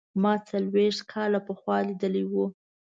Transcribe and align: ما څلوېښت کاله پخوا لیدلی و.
ما 0.21 0.33
څلوېښت 0.49 1.01
کاله 1.11 1.39
پخوا 1.47 1.77
لیدلی 1.87 2.23
و. 2.27 2.33